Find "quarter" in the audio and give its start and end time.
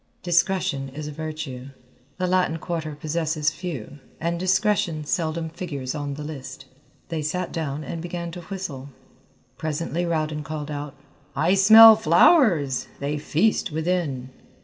2.57-2.95